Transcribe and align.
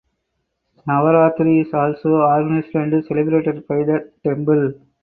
Navaratri 0.87 1.61
is 1.67 1.71
also 1.75 2.09
organised 2.23 2.73
and 2.73 3.05
celebrated 3.05 3.67
by 3.67 3.83
the 3.83 4.11
temple. 4.23 4.73